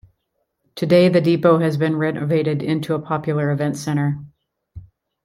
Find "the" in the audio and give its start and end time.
1.09-1.21